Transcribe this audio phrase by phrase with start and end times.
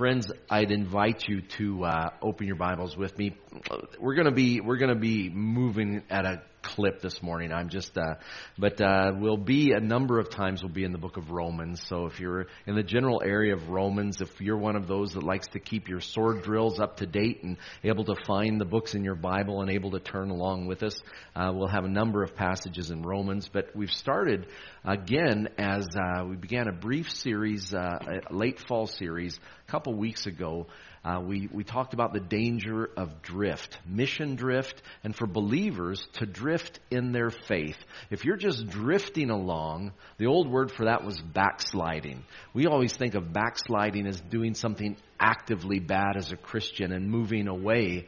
[0.00, 3.36] Friends, I'd invite you to uh, open your Bibles with me.
[4.00, 6.40] We're to be we're to be moving at a
[6.74, 7.52] clip this morning.
[7.52, 8.14] I'm just, uh,
[8.56, 10.62] but uh, we'll be a number of times.
[10.62, 11.82] We'll be in the book of Romans.
[11.86, 15.22] So if you're in the general area of Romans, if you're one of those that
[15.22, 18.94] likes to keep your sword drills up to date and able to find the books
[18.94, 21.00] in your Bible and able to turn along with us,
[21.34, 23.50] uh, we'll have a number of passages in Romans.
[23.52, 24.46] But we've started
[24.84, 27.98] again as uh, we began a brief series, uh,
[28.30, 30.66] late fall series, a couple weeks ago
[31.02, 36.26] uh, we, we talked about the danger of drift, mission drift, and for believers to
[36.26, 37.78] drift in their faith.
[38.10, 42.22] If you're just drifting along, the old word for that was backsliding.
[42.52, 47.48] We always think of backsliding as doing something actively bad as a Christian and moving
[47.48, 48.06] away.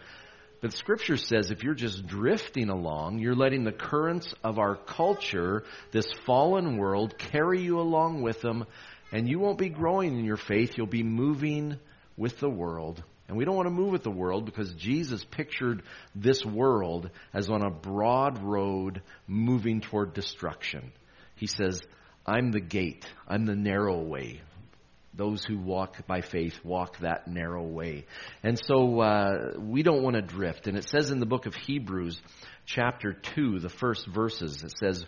[0.61, 5.65] But Scripture says if you're just drifting along, you're letting the currents of our culture,
[5.93, 8.67] this fallen world, carry you along with them,
[9.13, 10.77] and you won't be growing in your faith.
[10.77, 11.79] You'll be moving
[12.17, 13.03] with the world.
[13.29, 15.83] And we don't want to move with the world because Jesus pictured
[16.15, 20.93] this world as on a broad road moving toward destruction.
[21.37, 21.81] He says,
[22.27, 24.43] I'm the gate, I'm the narrow way.
[25.15, 28.07] Those who walk by faith walk that narrow way.
[28.43, 30.69] And so uh, we don't want to drift.
[30.69, 32.21] And it says in the book of Hebrews,
[32.65, 35.05] chapter 2, the first verses, it says,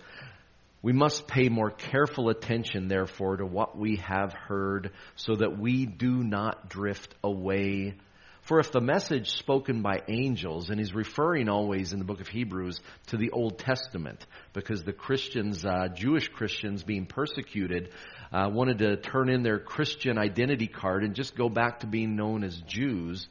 [0.85, 5.87] we must pay more careful attention, therefore, to what we have heard so that we
[5.87, 7.95] do not drift away.
[8.43, 12.29] For if the message spoken by angels, and he's referring always in the book of
[12.29, 17.89] Hebrews to the Old Testament, because the Christians, uh, Jewish Christians being persecuted,
[18.31, 22.15] uh, wanted to turn in their Christian identity card and just go back to being
[22.15, 23.27] known as Jews.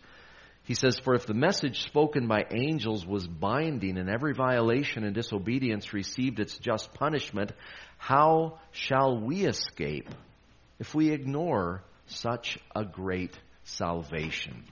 [0.66, 5.14] He says, For if the message spoken by angels was binding and every violation and
[5.14, 7.52] disobedience received its just punishment,
[7.98, 10.10] how shall we escape
[10.80, 14.64] if we ignore such a great salvation?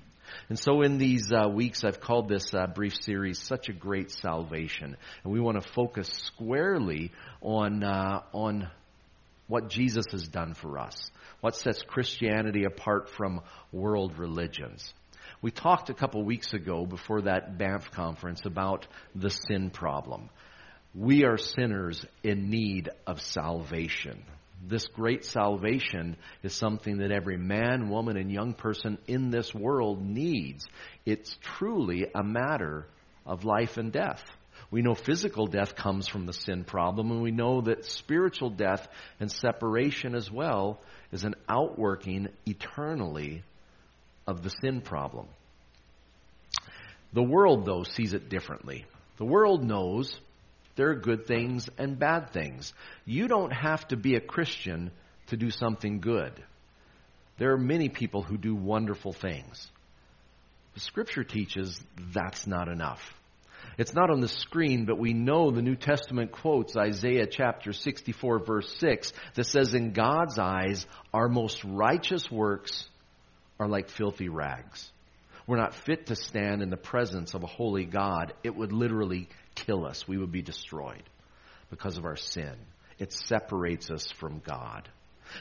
[0.48, 4.12] And so, in these uh, weeks, I've called this uh, brief series "Such a Great
[4.12, 7.12] Salvation," and we want to focus squarely
[7.42, 8.70] on uh, on
[9.48, 11.12] what Jesus has done for us,
[11.42, 13.42] what sets Christianity apart from
[13.74, 14.94] world religions.
[15.42, 18.86] We talked a couple weeks ago before that Banff conference about
[19.16, 20.30] the sin problem.
[20.94, 24.24] We are sinners in need of salvation.
[24.64, 30.06] This great salvation is something that every man, woman, and young person in this world
[30.06, 30.68] needs.
[31.08, 32.86] It's truly a matter
[33.26, 34.24] of life and death.
[34.70, 38.88] We know physical death comes from the sin problem, and we know that spiritual death
[39.20, 40.82] and separation as well
[41.12, 43.44] is an outworking eternally
[44.32, 45.28] of the sin problem.
[47.14, 48.86] The world, though, sees it differently.
[49.18, 50.20] The world knows
[50.76, 52.74] there are good things and bad things.
[53.06, 54.92] You don't have to be a Christian
[55.28, 56.32] to do something good.
[57.38, 59.70] There are many people who do wonderful things.
[60.74, 61.80] The Scripture teaches
[62.14, 63.02] that's not enough.
[63.78, 68.40] It's not on the screen, but we know the New Testament quotes Isaiah chapter 64,
[68.40, 72.88] verse 6, that says, In God's eyes, our most righteous works
[73.62, 74.92] are like filthy rags.
[75.46, 78.34] We're not fit to stand in the presence of a holy God.
[78.44, 80.08] It would literally kill us.
[80.08, 81.04] We would be destroyed
[81.70, 82.56] because of our sin.
[82.98, 84.90] It separates us from God.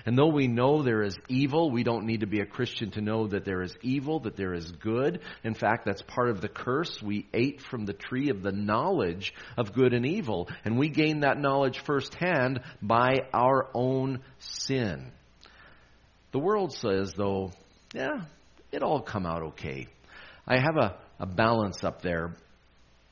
[0.04, 3.00] And though we know there is evil, we don't need to be a Christian to
[3.00, 5.20] know that there is evil, that there is good.
[5.42, 7.02] In fact, that's part of the curse.
[7.02, 11.20] We ate from the tree of the knowledge of good and evil, and we gain
[11.20, 15.10] that knowledge firsthand by our own sin.
[16.32, 17.50] The world says, though,
[17.94, 18.22] yeah,
[18.72, 19.86] it all come out okay.
[20.46, 22.34] I have a, a balance up there,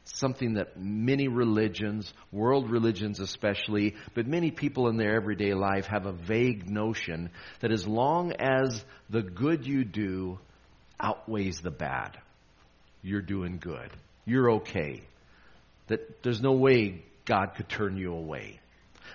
[0.04, 6.06] something that many religions, world religions especially, but many people in their everyday life have
[6.06, 7.30] a vague notion
[7.60, 10.38] that as long as the good you do
[11.00, 12.16] outweighs the bad,
[13.02, 13.90] you're doing good.
[14.24, 15.02] You're okay.
[15.88, 18.60] That there's no way God could turn you away.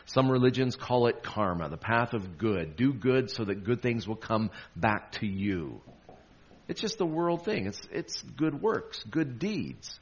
[0.06, 2.76] Some religions call it karma, the path of good.
[2.76, 5.82] Do good so that good things will come back to you.
[6.68, 7.68] It's just the world thing.
[7.68, 10.00] It's, it's good works, good deeds.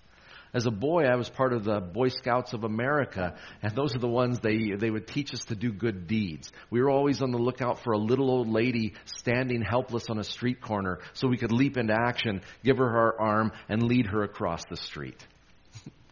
[0.54, 4.00] As a boy, I was part of the Boy Scouts of America, and those are
[4.00, 6.52] the ones they, they would teach us to do good deeds.
[6.70, 10.26] We were always on the lookout for a little old lady standing helpless on a
[10.26, 14.24] street corner so we could leap into action, give her our arm, and lead her
[14.24, 15.26] across the street.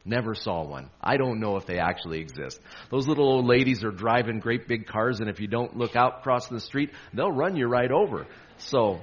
[0.09, 0.89] Never saw one.
[0.99, 2.59] I don't know if they actually exist.
[2.89, 6.23] Those little old ladies are driving great big cars, and if you don't look out
[6.23, 8.25] crossing the street, they'll run you right over.
[8.57, 9.01] So,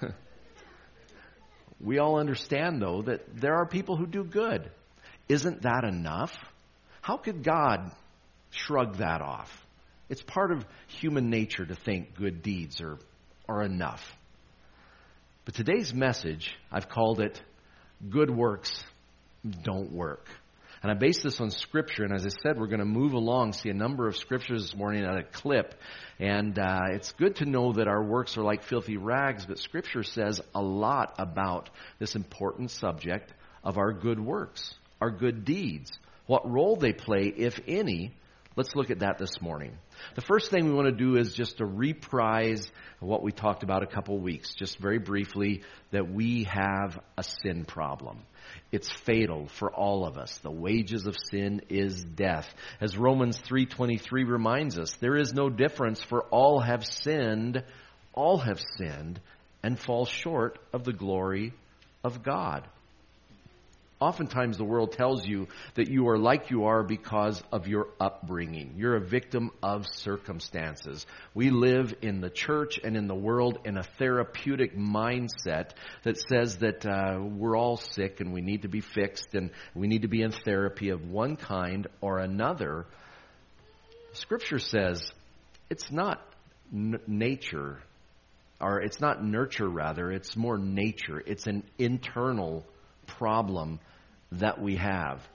[1.80, 4.70] we all understand, though, that there are people who do good.
[5.28, 6.32] Isn't that enough?
[7.00, 7.90] How could God
[8.50, 9.50] shrug that off?
[10.08, 12.96] It's part of human nature to think good deeds are,
[13.48, 14.04] are enough.
[15.44, 17.42] But today's message, I've called it
[18.08, 18.84] Good Works
[19.62, 20.26] Don't Work.
[20.82, 22.04] And I base this on Scripture.
[22.04, 24.76] And as I said, we're going to move along, see a number of Scriptures this
[24.76, 25.74] morning at a clip.
[26.18, 30.02] And uh, it's good to know that our works are like filthy rags, but Scripture
[30.02, 35.92] says a lot about this important subject of our good works, our good deeds,
[36.26, 38.12] what role they play, if any.
[38.54, 39.78] Let's look at that this morning.
[40.14, 42.70] The first thing we want to do is just to reprise
[43.00, 47.64] what we talked about a couple weeks, just very briefly, that we have a sin
[47.64, 48.18] problem.
[48.70, 50.36] It's fatal for all of us.
[50.38, 52.52] The wages of sin is death.
[52.80, 57.64] As Romans 3:23 reminds us, there is no difference for all have sinned,
[58.12, 59.18] all have sinned
[59.62, 61.54] and fall short of the glory
[62.04, 62.68] of God.
[64.02, 68.74] Oftentimes, the world tells you that you are like you are because of your upbringing.
[68.76, 71.06] You're a victim of circumstances.
[71.34, 75.70] We live in the church and in the world in a therapeutic mindset
[76.02, 79.86] that says that uh, we're all sick and we need to be fixed and we
[79.86, 82.86] need to be in therapy of one kind or another.
[84.14, 85.12] Scripture says
[85.70, 86.20] it's not
[86.74, 87.78] n- nature,
[88.60, 91.22] or it's not nurture, rather, it's more nature.
[91.24, 92.66] It's an internal
[93.06, 93.78] problem
[94.38, 95.26] that we have.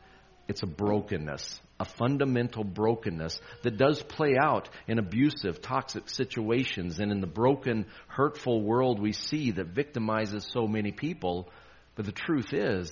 [0.48, 7.12] It's a brokenness, a fundamental brokenness that does play out in abusive, toxic situations and
[7.12, 11.50] in the broken, hurtful world we see that victimizes so many people.
[11.96, 12.92] But the truth is,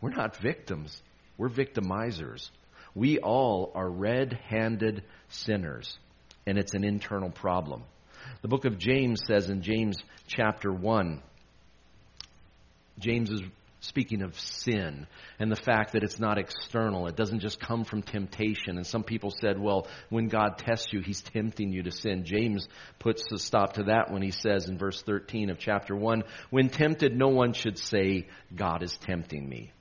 [0.00, 1.02] we're not victims,
[1.38, 2.50] we're victimizers.
[2.94, 5.98] We all are red handed sinners,
[6.46, 7.82] and it's an internal problem.
[8.42, 9.96] The book of James says in James
[10.28, 11.22] chapter 1,
[12.98, 13.42] James is
[13.84, 15.06] speaking of sin
[15.38, 17.06] and the fact that it's not external.
[17.06, 18.76] It doesn't just come from temptation.
[18.76, 22.24] And some people said, well, when God tests you, he's tempting you to sin.
[22.24, 22.66] James
[22.98, 26.70] puts a stop to that when he says in verse 13 of chapter 1, when
[26.70, 29.72] tempted, no one should say, God is tempting me.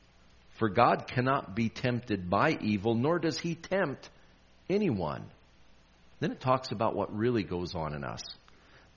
[0.57, 4.09] For God cannot be tempted by evil, nor does he tempt
[4.69, 5.25] anyone.
[6.19, 8.23] Then it talks about what really goes on in us.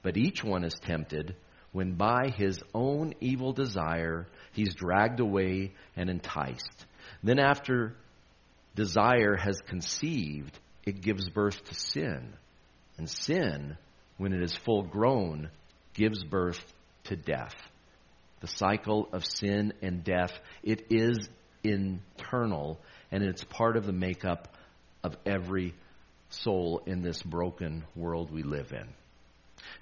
[0.03, 1.35] But each one is tempted
[1.73, 4.27] when by his own evil desire
[4.57, 6.87] he's dragged away and enticed.
[7.23, 7.95] Then, after
[8.75, 12.33] desire has conceived, it gives birth to sin.
[12.99, 13.77] And sin,
[14.17, 15.51] when it is full grown,
[15.95, 16.61] gives birth
[17.05, 17.55] to death.
[18.41, 20.33] The cycle of sin and death,
[20.63, 21.29] it is
[21.63, 22.81] internal,
[23.11, 24.57] and it's part of the makeup
[25.03, 25.75] of every
[26.31, 28.89] soul in this broken world we live in.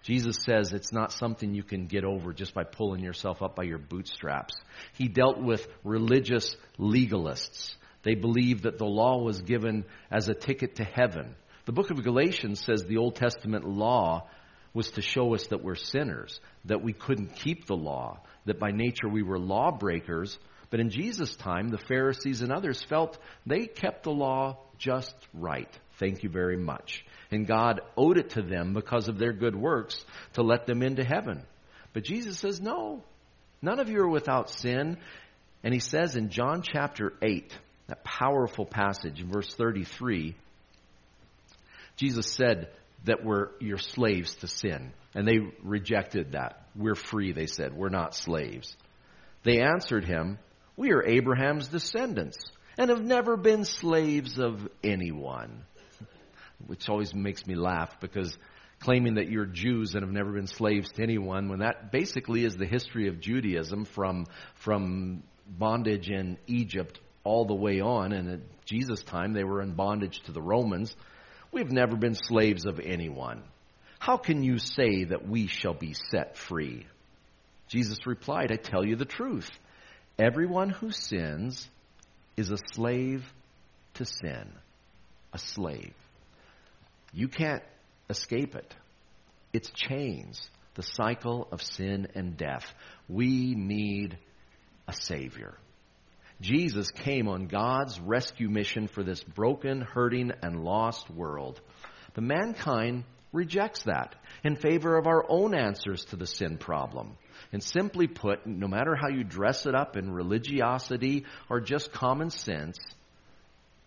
[0.03, 3.65] Jesus says it's not something you can get over just by pulling yourself up by
[3.65, 4.55] your bootstraps.
[4.95, 7.77] He dealt with religious legalists.
[8.03, 11.35] They believed that the law was given as a ticket to heaven.
[11.65, 14.29] The book of Galatians says the Old Testament law
[14.75, 18.73] was to show us that we're sinners, that we couldn't keep the law, that by
[18.73, 20.39] nature we were lawbreakers.
[20.69, 25.71] But in Jesus' time, the Pharisees and others felt they kept the law just right.
[25.99, 30.05] Thank you very much and God owed it to them because of their good works
[30.35, 31.43] to let them into heaven.
[31.93, 33.03] But Jesus says, No,
[33.63, 34.99] none of you are without sin.
[35.63, 37.51] And he says in John chapter 8,
[37.87, 40.35] that powerful passage in verse 33,
[41.97, 42.69] Jesus said
[43.05, 44.93] that we're your slaves to sin.
[45.15, 46.63] And they rejected that.
[46.75, 47.75] We're free, they said.
[47.75, 48.77] We're not slaves.
[49.45, 50.39] They answered him,
[50.77, 52.39] We are Abraham's descendants
[52.77, 55.65] and have never been slaves of anyone
[56.67, 58.37] which always makes me laugh because
[58.81, 62.57] claiming that you're Jews and have never been slaves to anyone, when that basically is
[62.57, 68.13] the history of Judaism from, from bondage in Egypt all the way on.
[68.13, 70.95] And at Jesus' time, they were in bondage to the Romans.
[71.51, 73.43] We've never been slaves of anyone.
[73.99, 76.87] How can you say that we shall be set free?
[77.69, 79.51] Jesus replied, I tell you the truth.
[80.19, 81.69] Everyone who sins
[82.37, 83.25] is a slave
[83.95, 84.53] to sin.
[85.33, 85.95] A slave.
[87.15, 87.63] You can't
[88.11, 88.75] escape it.
[89.53, 92.67] It's chains, the cycle of sin and death.
[93.09, 94.19] We need
[94.89, 95.55] a Savior.
[96.41, 101.61] Jesus came on God's rescue mission for this broken, hurting, and lost world.
[102.15, 107.17] But mankind rejects that in favor of our own answers to the sin problem.
[107.53, 112.31] And simply put, no matter how you dress it up in religiosity or just common
[112.31, 112.79] sense,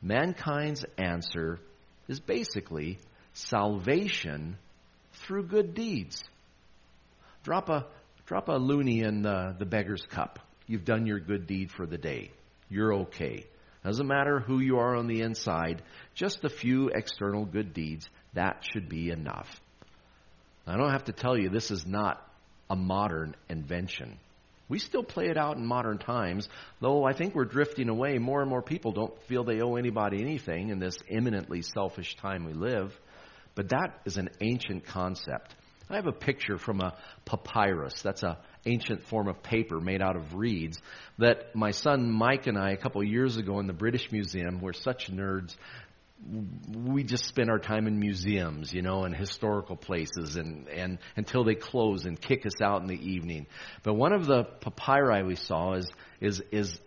[0.02, 1.60] mankind's answer
[2.08, 3.00] is basically
[3.38, 4.58] salvation
[5.14, 6.24] through good deeds.
[7.44, 7.86] Drop a,
[8.26, 10.40] drop a loonie in the, the beggar's cup.
[10.66, 12.32] You've done your good deed for the day.
[12.70, 13.46] You're okay.
[13.86, 15.82] Doesn't matter who you are on the inside,
[16.14, 18.10] just a few external good deeds.
[18.34, 19.62] That should be enough.
[20.66, 22.22] I don't have to tell you, this is not
[22.70, 24.18] a modern invention.
[24.68, 26.50] We still play it out in modern times,
[26.82, 28.18] though I think we're drifting away.
[28.18, 32.44] More and more people don't feel they owe anybody anything in this eminently selfish time
[32.44, 33.00] we live.
[33.58, 35.56] But that is an ancient concept.
[35.90, 36.94] I have a picture from a
[37.26, 38.04] papyrus.
[38.04, 38.38] That's a
[38.68, 40.80] ancient form of paper made out of reeds
[41.18, 44.74] that my son Mike and I a couple years ago in the British Museum, we're
[44.74, 45.56] such nerds,
[46.72, 51.44] we just spend our time in museums, you know, and historical places and, and until
[51.44, 53.48] they close and kick us out in the evening.
[53.82, 56.80] But one of the papyri we saw is is is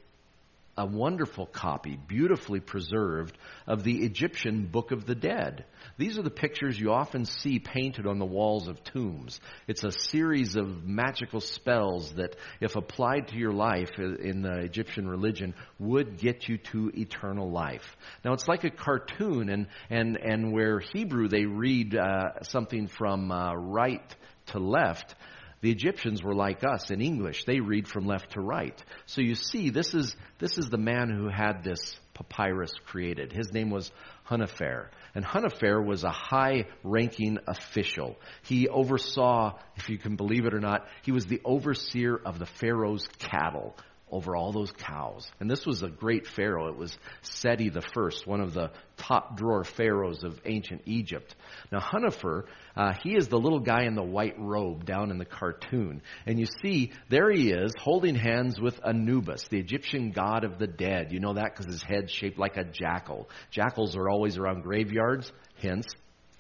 [0.81, 5.67] a wonderful copy, beautifully preserved, of the Egyptian Book of the Dead.
[5.99, 9.39] These are the pictures you often see painted on the walls of tombs.
[9.69, 15.07] It's a series of magical spells that, if applied to your life in the Egyptian
[15.07, 17.97] religion, would get you to eternal life.
[18.25, 23.31] Now, it's like a cartoon, and, and, and where Hebrew they read uh, something from
[23.31, 25.15] uh, right to left,
[25.61, 27.45] the Egyptians were like us in English.
[27.45, 28.83] They read from left to right.
[29.07, 33.33] So you see, this is, this is the man who had this papyrus created.
[33.33, 33.91] His name was
[34.29, 34.89] Hunefer.
[35.15, 38.17] And Hunefer was a high ranking official.
[38.43, 42.47] He oversaw, if you can believe it or not, he was the overseer of the
[42.47, 43.77] Pharaoh's cattle
[44.11, 45.31] over all those cows.
[45.41, 46.69] And this was a great pharaoh.
[46.69, 51.35] It was Seti the first, one of the top drawer pharaohs of ancient Egypt.
[51.73, 52.45] Now, Hunefer,
[52.77, 56.03] uh, he is the little guy in the white robe down in the cartoon.
[56.27, 60.67] And you see, there he is holding hands with Anubis, the Egyptian god of the
[60.67, 61.13] dead.
[61.13, 63.29] You know that because his head's shaped like a jackal.
[63.51, 65.87] Jackals are always around graveyards, hence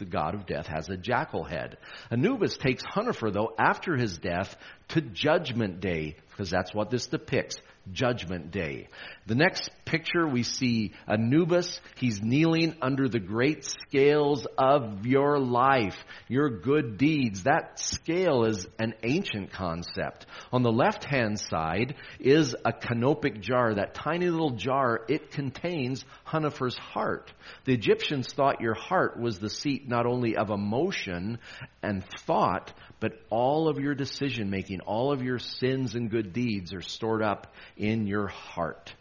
[0.00, 1.76] the god of death, has a jackal head.
[2.10, 4.56] Anubis takes Hunefer, though, after his death
[4.88, 7.60] to Judgment Day, because that's what this depicts.
[7.92, 8.88] Judgment Day.
[9.26, 11.80] The next picture we see Anubis.
[11.96, 15.96] He's kneeling under the great scales of your life,
[16.26, 17.44] your good deeds.
[17.44, 20.26] That scale is an ancient concept.
[20.52, 25.02] On the left hand side is a canopic jar, that tiny little jar.
[25.08, 27.32] It contains Hunefer's heart.
[27.66, 31.38] The Egyptians thought your heart was the seat not only of emotion
[31.82, 36.72] and thought, but all of your decision making, all of your sins and good deeds
[36.72, 38.94] are stored up in your heart.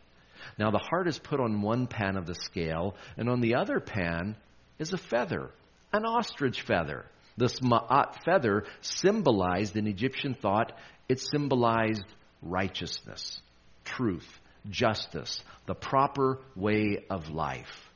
[0.60, 3.80] Now, the heart is put on one pan of the scale, and on the other
[3.80, 4.36] pan
[4.78, 5.52] is a feather,
[5.94, 7.06] an ostrich feather.
[7.38, 10.74] This ma'at feather symbolized in Egyptian thought,
[11.08, 12.04] it symbolized
[12.42, 13.42] righteousness,
[13.86, 14.28] truth,
[14.70, 17.90] justice, the proper way of life.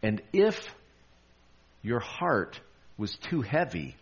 [0.00, 0.72] And if
[1.82, 2.60] your heart
[2.96, 3.96] was too heavy,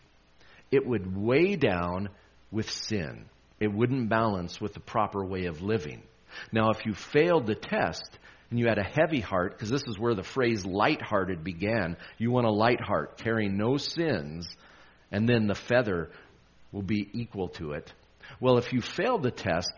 [0.71, 2.11] it would weigh down
[2.51, 3.25] with sin.
[3.59, 6.03] It wouldn't balance with the proper way of living.
[6.53, 8.19] Now, if you failed the test
[8.51, 12.31] and you had a heavy heart, because this is where the phrase light-hearted began, you
[12.31, 14.49] want a light heart carrying no sins,
[15.11, 16.11] and then the feather
[16.73, 17.93] will be equal to it.
[18.41, 19.73] Well, if you failed the test,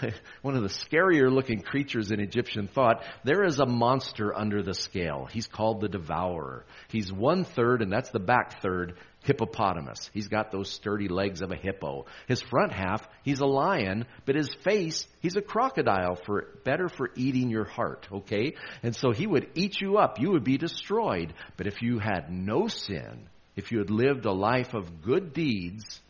[0.42, 4.74] one of the scarier looking creatures in Egyptian thought, there is a monster under the
[4.74, 5.28] scale.
[5.30, 6.64] He's called the devourer.
[6.88, 10.10] He's one third, and that's the back third, hippopotamus.
[10.12, 12.06] He's got those sturdy legs of a hippo.
[12.28, 17.10] His front half, he's a lion, but his face, he's a crocodile for better for
[17.16, 18.54] eating your heart, okay?
[18.82, 20.20] And so he would eat you up.
[20.20, 21.34] You would be destroyed.
[21.56, 26.00] But if you had no sin, if you had lived a life of good deeds,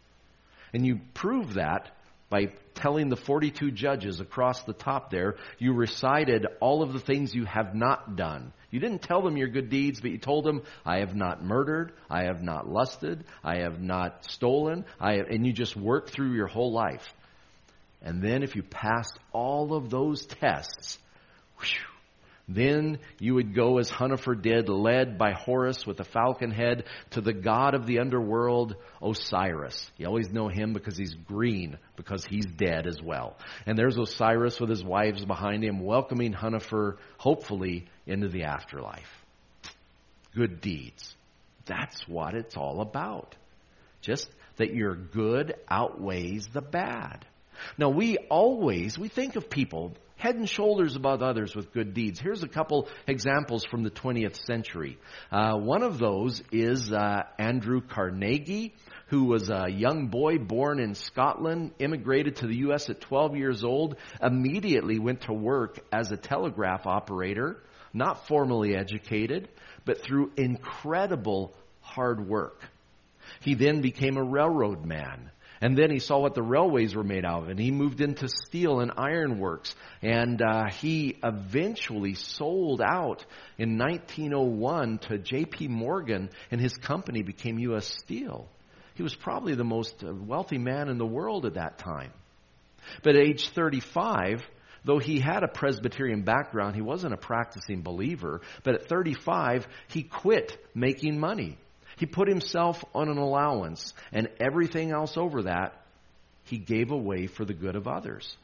[0.73, 1.96] and you prove that
[2.29, 7.35] by telling the 42 judges across the top there, you recited all of the things
[7.35, 8.53] you have not done.
[8.71, 11.93] You didn't tell them your good deeds, but you told them, I have not murdered,
[12.11, 16.33] I have not lusted, I have not stolen, I have, and you just worked through
[16.33, 17.07] your whole life.
[18.03, 20.99] And then if you passed all of those tests,
[21.59, 21.96] whew,
[22.49, 27.21] then you would go as Hunefer did, led by Horus with a falcon head, to
[27.21, 29.91] the god of the underworld, Osiris.
[29.97, 33.37] You always know him because he's green, because he's dead as well.
[33.67, 39.25] And there's Osiris with his wives behind him, welcoming Hunefer, hopefully, into the afterlife.
[40.35, 41.17] Good deeds.
[41.65, 43.35] That's what it's all about.
[44.03, 47.27] Just that your good outweighs the bad.
[47.77, 52.19] Now we always, we think of people head and shoulders above others with good deeds.
[52.19, 54.99] Here's a couple examples from the 20th century.
[55.31, 58.75] Uh, one of those is uh, Andrew Carnegie,
[59.09, 62.91] who was a young boy born in Scotland, immigrated to the U.S.
[62.91, 69.49] at 12 years old, immediately went to work as a telegraph operator, not formally educated,
[69.85, 72.61] but through incredible hard work.
[73.41, 77.25] He then became a railroad man and then he saw what the railways were made
[77.25, 79.75] out of, and he moved into steel and ironworks.
[80.03, 83.25] And uh, he eventually sold out
[83.59, 85.69] in 1901 to J.P.
[85.69, 87.87] Morgan, and his company became U.S.
[87.87, 88.49] Steel.
[88.95, 92.13] He was probably the most uh, wealthy man in the world at that time.
[93.03, 94.43] But at age 35,
[94.85, 98.41] though he had a Presbyterian background, he wasn't a practicing believer.
[98.63, 101.59] But at 35, he quit making money.
[101.97, 105.81] He put himself on an allowance, and everything else over that,
[106.45, 108.37] he gave away for the good of others.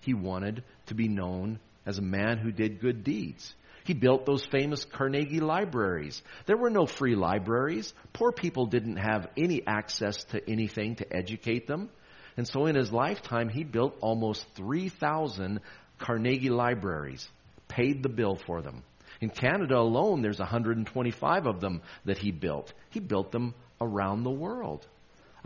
[0.00, 3.54] He wanted to be known as a man who did good deeds.
[3.84, 6.22] He built those famous Carnegie libraries.
[6.46, 7.92] There were no free libraries.
[8.14, 11.90] Poor people didn't have any access to anything to educate them.
[12.36, 15.60] And so in his lifetime, he built almost 3,000
[15.98, 17.28] Carnegie libraries,
[17.68, 18.82] paid the bill for them.
[19.24, 22.74] In Canada alone, there's 125 of them that he built.
[22.90, 24.86] He built them around the world.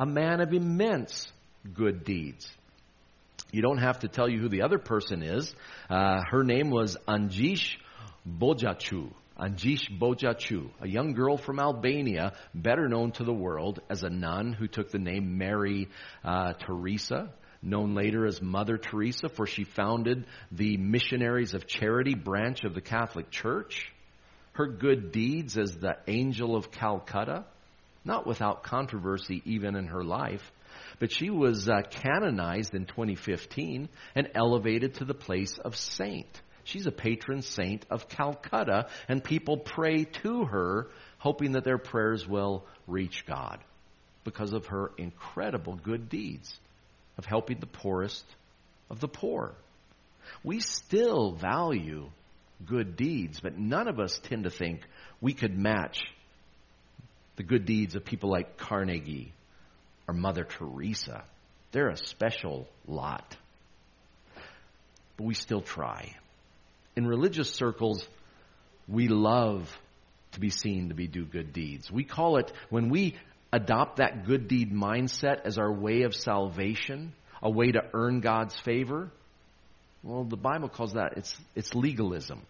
[0.01, 1.29] A man of immense
[1.75, 2.51] good deeds.
[3.53, 5.55] You don't have to tell you who the other person is.
[5.89, 7.77] Uh, her name was Anjish
[8.29, 9.13] Bojaxhiu.
[9.39, 14.55] Anjish Bojaxhiu, a young girl from Albania, better known to the world as a nun
[14.55, 15.89] who took the name Mary
[16.25, 22.65] uh, Teresa, known later as Mother Teresa, for she founded the Missionaries of Charity branch
[22.65, 23.93] of the Catholic Church.
[24.53, 27.45] Her good deeds as the Angel of Calcutta,
[28.05, 30.53] not without controversy even in her life,
[30.99, 36.41] but she was uh, canonized in 2015 and elevated to the place of saint.
[36.65, 40.89] She's a patron saint of Calcutta, and people pray to her,
[41.19, 43.59] hoping that their prayers will reach God
[44.25, 46.59] because of her incredible good deeds
[47.19, 48.25] of helping the poorest
[48.91, 49.55] of the poor.
[50.43, 52.11] We still value
[52.65, 54.81] good deeds, but none of us tend to think
[55.21, 56.01] we could match
[57.37, 59.33] the good deeds of people like Carnegie
[60.07, 61.25] or Mother Teresa.
[61.73, 63.37] They're a special lot.
[65.17, 66.15] But we still try
[66.99, 68.05] in religious circles,
[68.89, 69.73] we love
[70.33, 71.89] to be seen to be do good deeds.
[71.93, 73.15] We call it, when we
[73.53, 77.13] adopt that good deed mindset as our way of salvation,
[77.43, 79.11] a way to earn God's favor,
[80.03, 82.43] well, the Bible calls that, it's, it's legalism.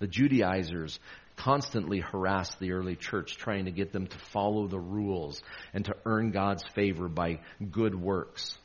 [0.00, 0.98] The Judaizers
[1.36, 5.42] constantly harassed the early church, trying to get them to follow the rules
[5.72, 7.40] and to earn God's favor by
[7.70, 8.58] good works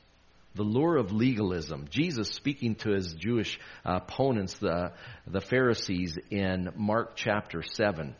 [0.55, 1.87] the lure of legalism.
[1.89, 4.91] Jesus speaking to his Jewish uh, opponents, the,
[5.27, 8.15] the Pharisees, in Mark chapter 7.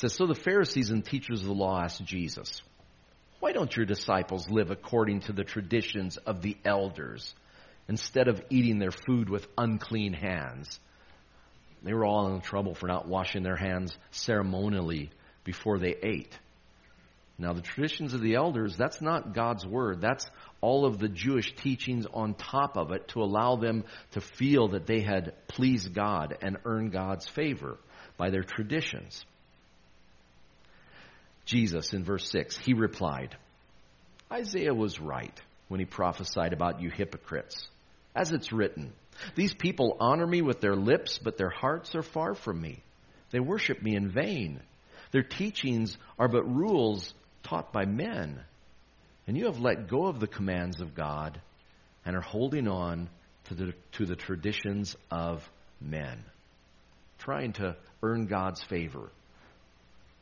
[0.00, 2.62] Says, So the Pharisees and teachers of the law asked Jesus,
[3.38, 7.34] Why don't your disciples live according to the traditions of the elders
[7.88, 10.80] instead of eating their food with unclean hands?
[11.82, 15.10] They were all in trouble for not washing their hands ceremonially
[15.44, 16.38] before they ate.
[17.38, 20.02] Now, the traditions of the elders, that's not God's word.
[20.02, 20.26] That's
[20.60, 24.86] all of the Jewish teachings on top of it to allow them to feel that
[24.86, 27.78] they had pleased God and earned God's favor
[28.18, 29.24] by their traditions.
[31.50, 33.36] Jesus, in verse 6, he replied,
[34.32, 35.36] Isaiah was right
[35.66, 37.68] when he prophesied about you hypocrites.
[38.14, 38.92] As it's written,
[39.34, 42.84] These people honor me with their lips, but their hearts are far from me.
[43.32, 44.60] They worship me in vain.
[45.10, 48.40] Their teachings are but rules taught by men.
[49.26, 51.40] And you have let go of the commands of God
[52.06, 53.08] and are holding on
[53.46, 55.48] to the, to the traditions of
[55.80, 56.22] men,
[57.18, 59.10] trying to earn God's favor.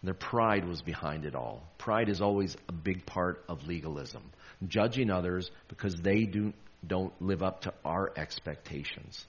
[0.02, 1.62] Their pride was behind it all.
[1.76, 4.22] Pride is always a big part of legalism,
[4.66, 6.52] judging others because they do,
[6.87, 9.26] don't live up to our expectations.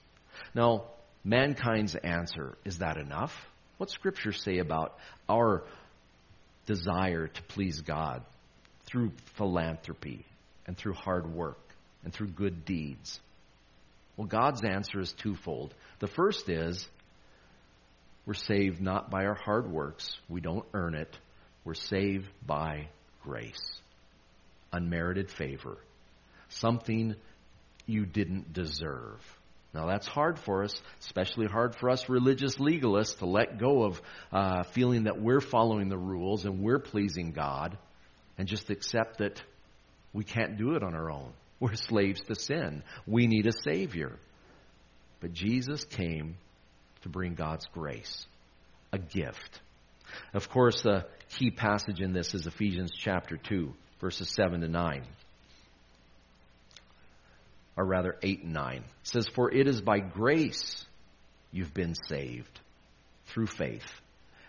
[0.54, 0.84] Now,
[1.24, 3.32] mankind's answer is that enough?
[3.78, 4.96] What scriptures say about
[5.28, 5.64] our
[6.66, 8.22] desire to please God
[8.84, 10.24] through philanthropy
[10.66, 11.58] and through hard work
[12.04, 13.18] and through good deeds?
[14.16, 15.74] Well, God's answer is twofold.
[15.98, 16.86] The first is
[18.26, 21.18] we're saved not by our hard works, we don't earn it.
[21.64, 22.88] We're saved by
[23.22, 23.80] grace,
[24.72, 25.76] unmerited favor,
[26.48, 27.14] something
[27.86, 29.20] you didn't deserve.
[29.72, 34.02] Now that's hard for us, especially hard for us religious legalists to let go of
[34.32, 37.78] uh, feeling that we're following the rules and we're pleasing God
[38.36, 39.40] and just accept that
[40.12, 41.32] we can't do it on our own.
[41.60, 42.82] We're slaves to sin.
[43.06, 44.18] We need a Savior.
[45.20, 46.36] But Jesus came
[47.02, 48.26] to bring God's grace,
[48.92, 49.60] a gift.
[50.34, 55.04] Of course, the key passage in this is Ephesians chapter 2, verses 7 to 9
[57.80, 58.76] or rather 8 and 9.
[58.76, 60.84] It says, For it is by grace
[61.50, 62.60] you've been saved
[63.26, 63.90] through faith.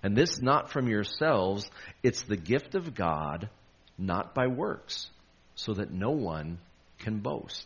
[0.03, 1.69] And this not from yourselves,
[2.03, 3.49] it's the gift of God,
[3.97, 5.09] not by works,
[5.55, 6.57] so that no one
[6.99, 7.65] can boast.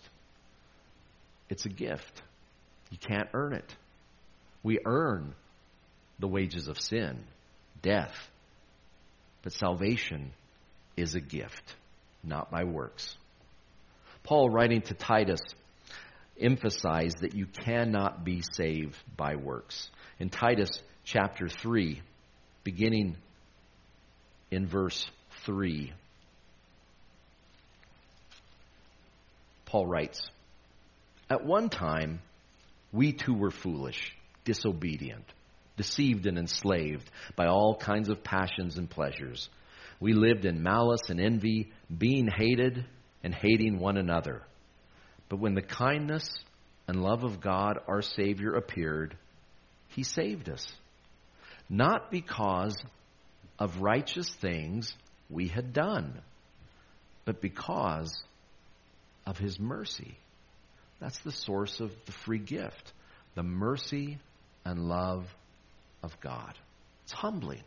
[1.50, 2.22] It's a gift.
[2.92, 3.76] You can't earn it.
[4.66, 5.36] We earn
[6.18, 7.24] the wages of sin,
[7.84, 8.16] death.
[9.44, 10.32] But salvation
[10.98, 11.76] is a gift,
[12.24, 13.16] not by works.
[14.24, 15.42] Paul, writing to Titus,
[16.42, 19.92] emphasized that you cannot be saved by works.
[20.18, 20.72] In Titus
[21.04, 22.02] chapter 3,
[22.64, 23.18] beginning
[24.50, 25.06] in verse
[25.46, 25.94] 3,
[29.68, 30.28] Paul writes,
[31.30, 32.20] At one time,
[32.92, 34.15] we too were foolish,
[34.46, 35.26] disobedient,
[35.76, 39.50] deceived and enslaved by all kinds of passions and pleasures.
[40.00, 42.86] We lived in malice and envy, being hated
[43.24, 44.44] and hating one another.
[45.28, 46.30] But when the kindness
[46.88, 49.18] and love of God, our Savior, appeared,
[49.90, 50.66] He saved us.
[51.70, 52.78] Not because
[53.58, 54.94] of righteous things
[55.30, 56.22] we had done,
[57.26, 58.16] but because
[59.26, 60.18] of His mercy.
[61.00, 62.94] That's the source of the free gift
[63.36, 64.18] the mercy
[64.66, 65.34] and love
[66.04, 66.54] of God.
[67.04, 67.64] It's humbling.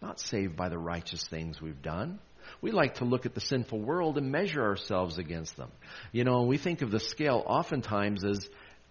[0.00, 2.18] Not saved by the righteous things we've done.
[2.62, 5.70] We like to look at the sinful world and measure ourselves against them.
[6.12, 8.48] You know, we think of the scale oftentimes as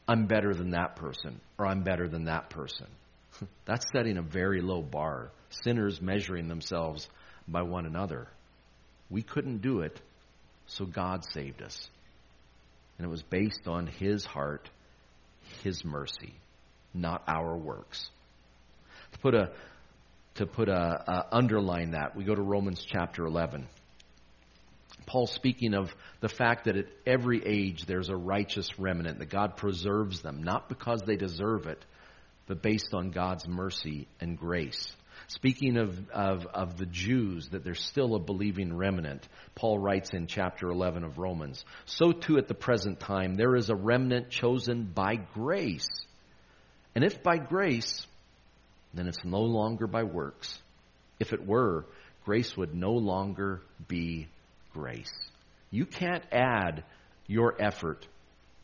[0.07, 2.87] I'm better than that person or I'm better than that person.
[3.65, 5.31] That's setting a very low bar.
[5.49, 7.09] Sinners measuring themselves
[7.47, 8.27] by one another.
[9.09, 9.99] We couldn't do it,
[10.67, 11.89] so God saved us.
[12.97, 14.69] And it was based on His heart,
[15.63, 16.33] His mercy,
[16.97, 18.09] not our works.
[19.13, 19.51] To put a
[20.35, 20.73] to put a,
[21.11, 23.67] a underline that, we go to Romans chapter 11.
[25.07, 29.57] Paul speaking of the fact that at every age there's a righteous remnant, that God
[29.57, 31.83] preserves them, not because they deserve it,
[32.45, 34.95] but based on God's mercy and grace.
[35.27, 40.27] Speaking of, of, of the Jews, that there's still a believing remnant, Paul writes in
[40.27, 44.83] chapter 11 of Romans, so too at the present time there is a remnant chosen
[44.83, 45.87] by grace.
[46.97, 48.07] And if by grace,
[48.95, 50.59] then it's no longer by works.
[51.19, 51.85] If it were,
[52.25, 54.27] grace would no longer be
[54.73, 55.13] grace.
[55.69, 56.83] You can't add
[57.27, 58.07] your effort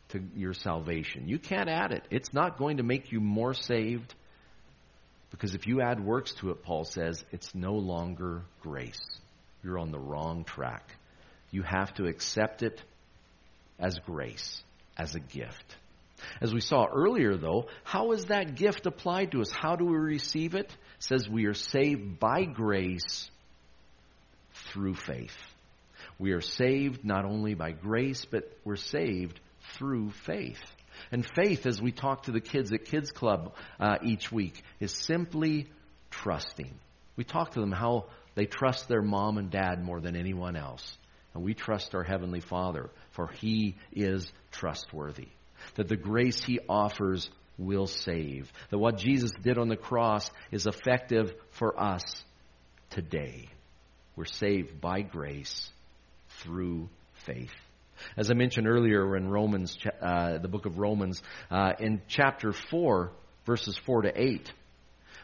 [0.09, 1.27] to your salvation.
[1.27, 2.07] You can't add it.
[2.09, 4.15] It's not going to make you more saved.
[5.29, 8.99] Because if you add works to it, Paul says, it's no longer grace.
[9.63, 10.89] You're on the wrong track.
[11.51, 12.81] You have to accept it
[13.77, 14.63] as grace,
[14.97, 15.75] as a gift.
[16.41, 19.51] As we saw earlier, though, how is that gift applied to us?
[19.51, 20.65] How do we receive it?
[20.65, 23.29] it says we are saved by grace
[24.53, 25.35] through faith.
[26.19, 29.39] We are saved not only by grace, but we're saved
[29.75, 30.61] through faith.
[31.11, 34.93] And faith, as we talk to the kids at Kids Club uh, each week, is
[34.93, 35.67] simply
[36.11, 36.73] trusting.
[37.15, 38.05] We talk to them how
[38.35, 40.97] they trust their mom and dad more than anyone else.
[41.33, 45.29] And we trust our Heavenly Father, for He is trustworthy
[45.75, 48.51] that the grace he offers will save.
[48.69, 52.03] That what Jesus did on the cross is effective for us
[52.89, 53.47] today.
[54.15, 55.71] We're saved by grace
[56.41, 56.89] through
[57.25, 57.53] faith.
[58.17, 63.11] As I mentioned earlier in Romans, uh, the book of Romans, uh, in chapter 4,
[63.45, 64.51] verses 4 to 8,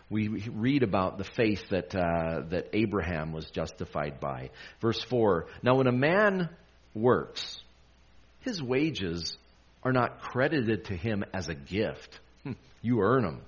[0.09, 4.49] we read about the faith that, uh, that Abraham was justified by.
[4.81, 6.49] Verse 4 Now, when a man
[6.95, 7.59] works,
[8.41, 9.38] his wages
[9.84, 12.20] are not credited to him as a gift.
[12.44, 13.42] Hmm, you earn them.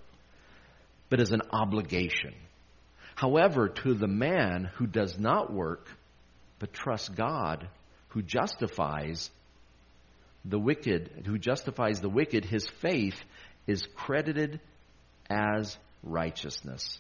[1.10, 2.34] But as an obligation.
[3.16, 5.88] However, to the man who does not work,
[6.60, 7.68] but trusts God,
[8.10, 9.30] who justifies
[10.46, 13.22] the wicked, who justifies the wicked, his faith
[13.68, 14.60] is credited
[15.30, 17.00] as righteousness.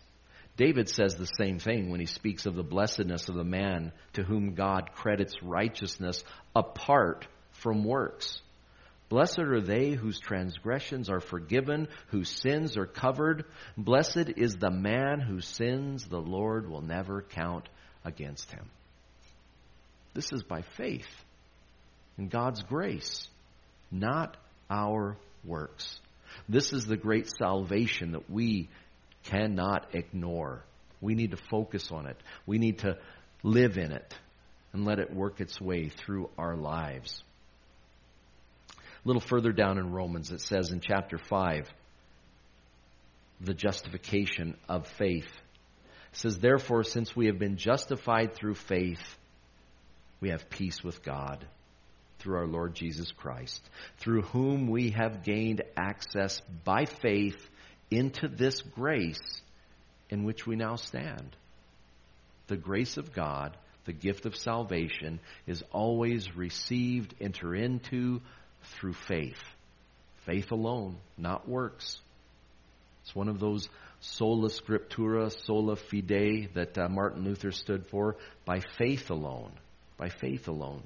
[0.58, 4.24] David says the same thing when he speaks of the blessedness of the man to
[4.24, 6.24] whom God credits righteousness
[6.56, 8.41] apart from works.
[9.12, 13.43] Blessed are they whose transgressions are forgiven, whose sins are covered.
[13.78, 17.67] Blessed is the man whose sins the Lord will never count
[18.06, 18.69] against him.
[20.13, 21.10] This is by faith
[22.17, 23.28] in God's grace,
[23.91, 24.38] not
[24.69, 26.00] our works.
[26.47, 28.69] This is the great salvation that we
[29.26, 30.63] cannot ignore.
[31.02, 32.15] We need to focus on it.
[32.45, 32.97] We need to
[33.43, 34.15] live in it
[34.71, 37.21] and let it work its way through our lives.
[39.03, 41.67] A little further down in Romans, it says in chapter 5,
[43.39, 45.29] the justification of faith.
[46.11, 49.01] It says, Therefore, since we have been justified through faith,
[50.19, 51.45] we have peace with God
[52.19, 57.49] through our Lord Jesus Christ, through whom we have gained access by faith
[57.89, 59.41] into this grace
[60.11, 61.35] in which we now stand.
[62.47, 68.21] The grace of God, the gift of salvation, is always received, enter into,
[68.63, 69.41] through faith.
[70.26, 72.00] Faith alone, not works.
[73.04, 73.67] It's one of those
[74.00, 78.17] sola scriptura, sola fide that uh, Martin Luther stood for.
[78.45, 79.52] By faith alone,
[79.97, 80.84] by faith alone,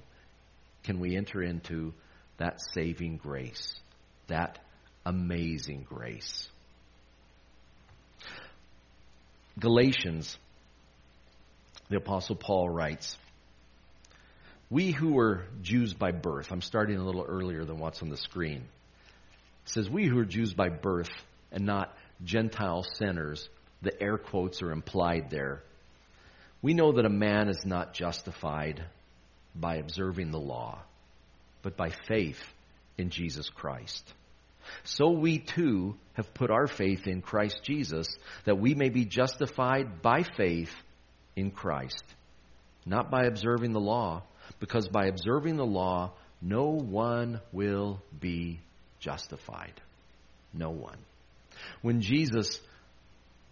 [0.84, 1.94] can we enter into
[2.38, 3.76] that saving grace,
[4.28, 4.60] that
[5.06, 6.50] amazing grace.
[9.58, 10.38] Galatians,
[11.90, 13.18] the Apostle Paul writes,
[14.70, 18.18] We who were Jews by birth, I'm starting a little earlier than what's on the
[18.18, 18.62] screen.
[19.66, 21.12] It says, We who are Jews by birth
[21.52, 23.48] and not Gentile sinners,
[23.82, 25.62] the air quotes are implied there.
[26.62, 28.84] We know that a man is not justified
[29.54, 30.80] by observing the law,
[31.62, 32.42] but by faith
[32.98, 34.12] in Jesus Christ.
[34.84, 38.08] So we too have put our faith in Christ Jesus
[38.46, 40.74] that we may be justified by faith
[41.36, 42.04] in Christ,
[42.86, 44.24] not by observing the law,
[44.60, 48.60] because by observing the law, no one will be
[49.00, 49.74] justified.
[50.54, 50.98] No one.
[51.82, 52.60] When Jesus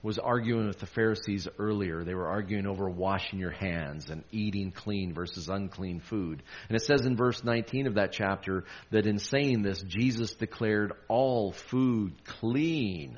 [0.04, 2.04] was arguing with the Pharisees earlier.
[2.04, 6.44] They were arguing over washing your hands and eating clean versus unclean food.
[6.68, 10.92] And it says in verse 19 of that chapter that in saying this, Jesus declared
[11.08, 13.18] all food clean,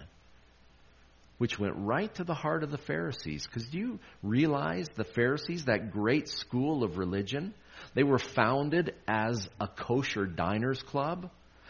[1.39, 3.47] which went right to the heart of the Pharisees.
[3.47, 7.55] Because do you realize the Pharisees, that great school of religion,
[7.93, 11.29] they were founded as a kosher diners club?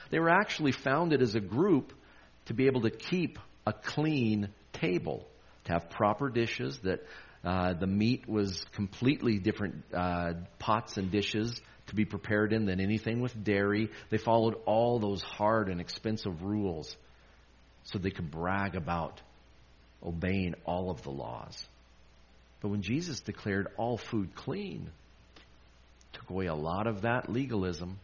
[0.10, 1.94] They were actually founded as a group
[2.46, 5.28] to be able to keep a clean table,
[5.65, 7.06] to have proper dishes, that
[7.44, 12.80] uh, the meat was completely different uh, pots and dishes to be prepared in than
[12.80, 13.89] anything with dairy.
[14.10, 16.96] They followed all those hard and expensive rules
[17.84, 19.22] so they could brag about
[20.04, 21.63] obeying all of the laws.
[22.62, 24.89] But when Jesus declared all food clean,
[26.15, 27.99] took away a lot of that legalism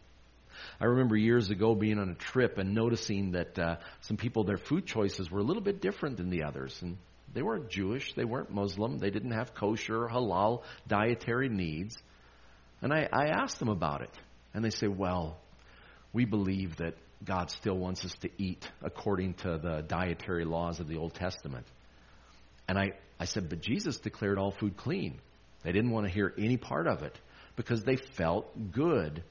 [0.80, 4.56] I remember years ago being on a trip and noticing that uh, some people, their
[4.56, 6.76] food choices were a little bit different than the others.
[6.82, 6.96] And
[7.32, 11.96] they weren't Jewish, they weren't Muslim, they didn't have kosher, halal dietary needs.
[12.80, 14.10] And I, I asked them about it.
[14.54, 15.38] And they say, well,
[16.12, 16.94] we believe that
[17.24, 21.66] God still wants us to eat according to the dietary laws of the Old Testament.
[22.68, 25.20] And I, I said, but Jesus declared all food clean.
[25.62, 27.16] They didn't want to hear any part of it
[27.56, 29.22] because they felt good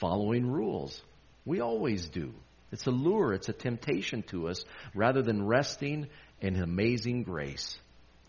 [0.00, 1.00] following rules.
[1.44, 2.32] We always do.
[2.72, 6.08] It's a lure, it's a temptation to us rather than resting
[6.40, 7.78] in amazing grace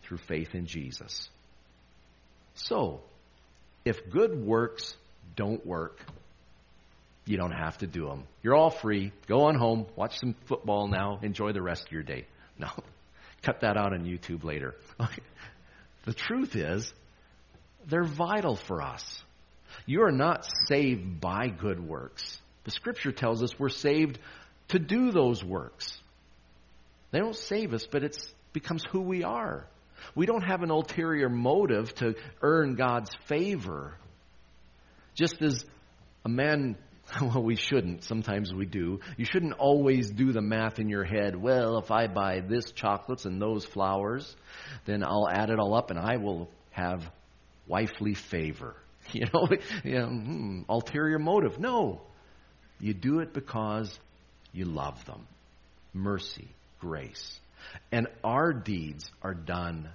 [0.04, 1.30] through faith in Jesus.
[2.54, 3.02] So,
[3.84, 4.96] if good works
[5.36, 6.00] don't work,
[7.26, 8.24] you don't have to do them.
[8.42, 9.12] You're all free.
[9.28, 12.26] Go on home, watch some football now, enjoy the rest of your day.
[12.60, 12.72] No,
[13.44, 14.74] cut that out on YouTube later.
[16.06, 16.92] the truth is,
[17.86, 19.22] they're vital for us.
[19.86, 22.40] You are not saved by good works.
[22.64, 24.20] The scripture tells us we're saved
[24.70, 25.98] to do those works.
[27.12, 28.18] They don't save us, but it
[28.54, 29.66] becomes who we are.
[30.16, 33.96] We don't have an ulterior motive to earn God's favor.
[35.16, 35.66] Just as
[36.26, 36.76] a man,
[37.22, 38.04] well, we shouldn't.
[38.04, 39.00] Sometimes we do.
[39.16, 41.36] You shouldn't always do the math in your head.
[41.36, 44.36] Well, if I buy this chocolates and those flowers,
[44.86, 47.10] then I'll add it all up and I will have
[47.68, 48.76] wifely favor.
[49.14, 49.48] You know,
[49.84, 51.60] you know hmm, ulterior motive.
[51.60, 52.02] No.
[52.80, 53.98] You do it because
[54.52, 55.26] you love them.
[55.94, 56.48] Mercy,
[56.80, 57.40] grace.
[57.92, 59.90] And our deeds are done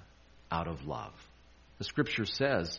[0.50, 1.12] out of love.
[1.78, 2.78] The scripture says,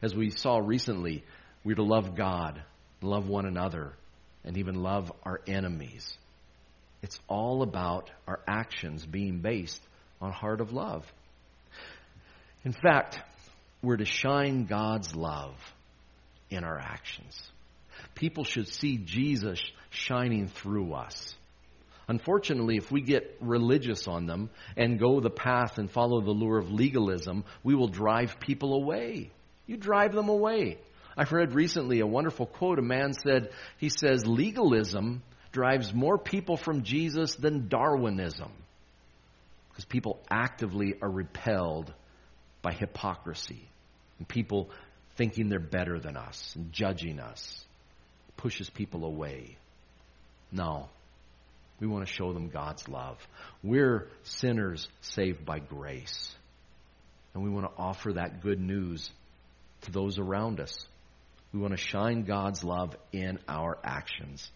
[0.00, 1.24] as we saw recently,
[1.64, 2.62] we're to love God,
[3.02, 3.92] love one another,
[4.44, 6.16] and even love our enemies.
[7.02, 9.80] It's all about our actions being based
[10.20, 11.04] on heart of love.
[12.64, 13.20] In fact,
[13.82, 15.54] we're to shine God's love
[16.50, 17.50] in our actions.
[18.14, 21.34] People should see Jesus shining through us.
[22.08, 26.58] Unfortunately, if we get religious on them and go the path and follow the lure
[26.58, 29.30] of legalism, we will drive people away.
[29.66, 30.78] You drive them away.
[31.16, 32.78] I've read recently a wonderful quote.
[32.78, 38.50] A man said, he says, legalism drives more people from Jesus than Darwinism.
[39.70, 41.92] Because people actively are repelled
[42.62, 43.68] by hypocrisy.
[44.22, 44.70] And people
[45.16, 47.64] thinking they're better than us and judging us
[48.36, 49.56] pushes people away.
[50.52, 50.88] No.
[51.80, 53.18] We want to show them God's love.
[53.64, 56.32] We're sinners saved by grace.
[57.34, 59.10] And we want to offer that good news
[59.80, 60.86] to those around us.
[61.52, 64.48] We want to shine God's love in our actions.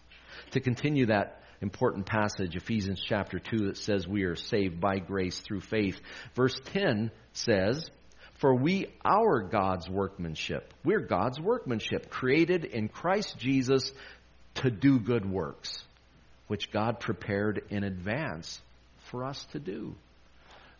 [0.51, 5.41] To continue that important passage, Ephesians chapter 2, that says we are saved by grace
[5.41, 5.99] through faith.
[6.35, 7.91] Verse 10 says,
[8.39, 10.73] for we are God's workmanship.
[10.83, 13.91] We're God's workmanship, created in Christ Jesus
[14.55, 15.83] to do good works,
[16.47, 18.61] which God prepared in advance
[19.09, 19.95] for us to do.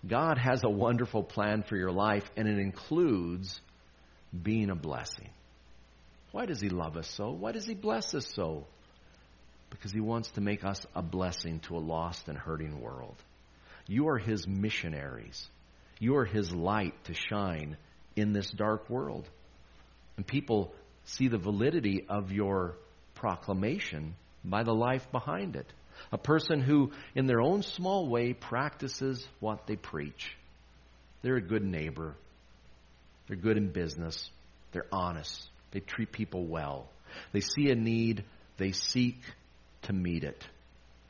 [0.07, 3.59] God has a wonderful plan for your life, and it includes
[4.43, 5.29] being a blessing.
[6.31, 7.31] Why does He love us so?
[7.31, 8.65] Why does He bless us so?
[9.71, 13.15] Because He wants to make us a blessing to a lost and hurting world.
[13.87, 15.49] You are His missionaries.
[15.99, 17.77] You are His light to shine
[18.15, 19.29] in this dark world.
[20.17, 20.73] And people
[21.05, 22.75] see the validity of your
[23.15, 25.71] proclamation by the life behind it.
[26.11, 30.35] A person who, in their own small way, practices what they preach.
[31.21, 32.15] They're a good neighbor.
[33.27, 34.29] They're good in business.
[34.71, 35.49] They're honest.
[35.71, 36.87] They treat people well.
[37.31, 38.23] They see a need.
[38.57, 39.19] They seek
[39.83, 40.45] to meet it.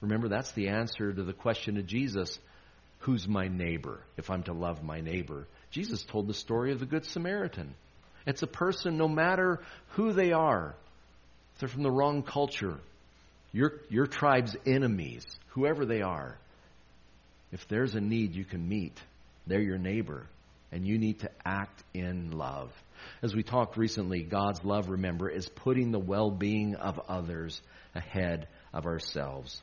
[0.01, 2.39] Remember, that's the answer to the question of Jesus
[3.07, 5.47] Who's my neighbor if I'm to love my neighbor?
[5.71, 7.73] Jesus told the story of the Good Samaritan.
[8.25, 10.75] It's a person, no matter who they are,
[11.53, 12.77] if they're from the wrong culture,
[13.53, 16.37] your, your tribe's enemies, whoever they are,
[17.53, 18.99] if there's a need you can meet,
[19.47, 20.27] they're your neighbor,
[20.73, 22.73] and you need to act in love.
[23.23, 27.61] As we talked recently, God's love, remember, is putting the well being of others
[27.95, 29.61] ahead of ourselves.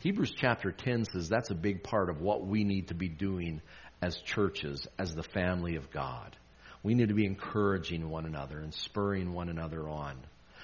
[0.00, 3.60] Hebrews chapter 10 says that's a big part of what we need to be doing
[4.00, 6.34] as churches, as the family of God.
[6.82, 10.16] We need to be encouraging one another and spurring one another on.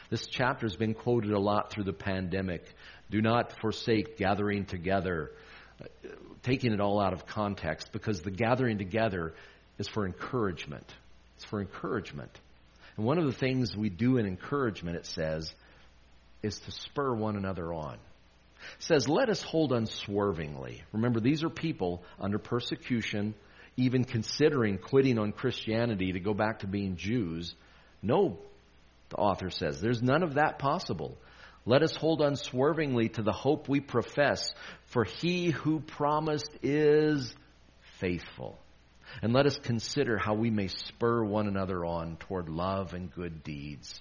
[0.09, 2.65] This chapter has been quoted a lot through the pandemic.
[3.11, 5.33] Do not forsake gathering together,
[5.83, 6.09] uh,
[6.43, 9.35] taking it all out of context, because the gathering together
[9.79, 10.91] is for encouragement.
[11.37, 12.31] It's for encouragement.
[12.97, 15.53] And one of the things we do in encouragement, it says,
[16.43, 17.99] is to spur one another on
[18.79, 20.83] says, Let us hold unswervingly.
[20.93, 23.35] Remember, these are people under persecution,
[23.77, 27.55] even considering quitting on Christianity to go back to being Jews.
[28.03, 28.39] No,
[29.09, 31.17] the author says, there's none of that possible.
[31.65, 34.55] Let us hold unswervingly to the hope we profess,
[34.87, 37.35] for he who promised is
[37.99, 38.59] faithful.
[39.23, 43.43] And let us consider how we may spur one another on toward love and good
[43.43, 44.01] deeds.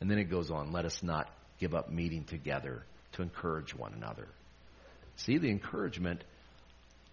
[0.00, 3.92] And then it goes on, let us not give up meeting together to encourage one
[3.94, 4.26] another.
[5.16, 6.22] See, the encouragement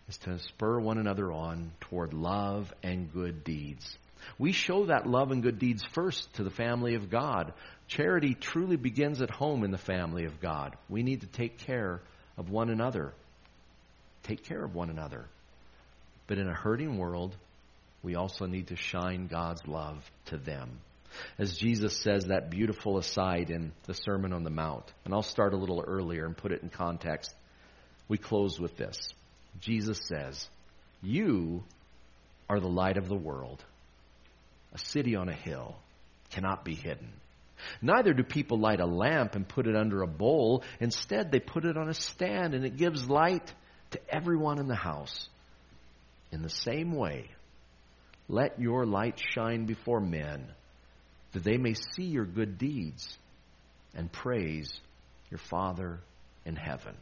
[0.07, 3.97] is to spur one another on toward love and good deeds.
[4.37, 7.53] We show that love and good deeds first to the family of God.
[7.87, 10.75] Charity truly begins at home in the family of God.
[10.89, 12.01] We need to take care
[12.37, 13.13] of one another.
[14.23, 15.25] Take care of one another.
[16.27, 17.35] But in a hurting world,
[18.03, 20.69] we also need to shine God's love to them
[21.37, 24.91] as Jesus says that beautiful aside in the Sermon on the Mount.
[25.05, 27.33] And I'll start a little earlier and put it in context.
[28.07, 29.13] We close with this
[29.59, 30.47] Jesus says,
[31.01, 31.63] You
[32.49, 33.63] are the light of the world.
[34.73, 35.77] A city on a hill
[36.31, 37.11] cannot be hidden.
[37.81, 40.63] Neither do people light a lamp and put it under a bowl.
[40.79, 43.53] Instead, they put it on a stand and it gives light
[43.91, 45.27] to everyone in the house.
[46.31, 47.29] In the same way,
[48.27, 50.47] let your light shine before men
[51.33, 53.17] that they may see your good deeds
[53.95, 54.79] and praise
[55.29, 55.99] your Father
[56.45, 56.95] in heaven.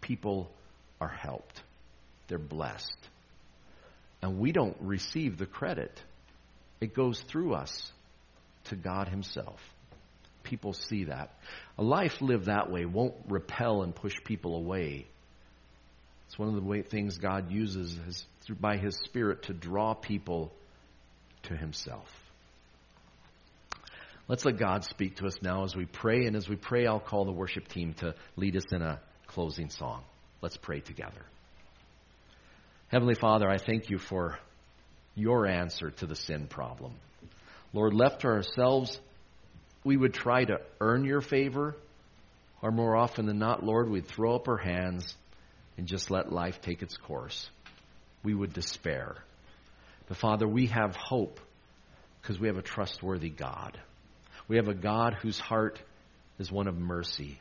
[0.00, 0.50] People
[1.00, 1.62] are helped,
[2.28, 2.96] they're blessed.
[4.22, 6.02] And we don't receive the credit,
[6.80, 7.92] it goes through us
[8.64, 9.60] to God Himself.
[10.42, 11.34] People see that.
[11.78, 15.06] A life lived that way won't repel and push people away.
[16.26, 18.24] It's one of the way, things God uses is
[18.60, 20.52] by His Spirit to draw people
[21.44, 22.08] to Himself.
[24.30, 26.26] Let's let God speak to us now as we pray.
[26.26, 29.70] And as we pray, I'll call the worship team to lead us in a closing
[29.70, 30.04] song.
[30.40, 31.22] Let's pray together.
[32.92, 34.38] Heavenly Father, I thank you for
[35.16, 36.92] your answer to the sin problem.
[37.72, 39.00] Lord, left to ourselves,
[39.82, 41.74] we would try to earn your favor,
[42.62, 45.12] or more often than not, Lord, we'd throw up our hands
[45.76, 47.50] and just let life take its course.
[48.22, 49.16] We would despair.
[50.06, 51.40] But Father, we have hope
[52.22, 53.76] because we have a trustworthy God.
[54.50, 55.80] We have a God whose heart
[56.40, 57.38] is one of mercy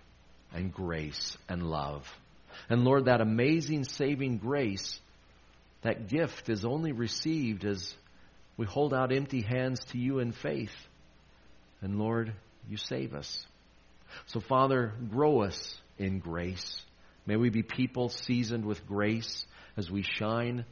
[0.53, 2.07] and grace and love.
[2.69, 4.99] And Lord, that amazing saving grace,
[5.81, 7.95] that gift is only received as
[8.57, 10.75] we hold out empty hands to you in faith.
[11.81, 12.31] And Lord,
[12.69, 13.43] you save us.
[14.27, 16.79] So, Father, grow us in grace.
[17.25, 19.47] May we be people seasoned with grace
[19.77, 20.63] as we shine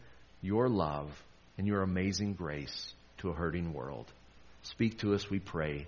[0.44, 1.10] your love
[1.58, 4.06] and your amazing grace to a hurting world.
[4.62, 5.88] Speak to us, we pray.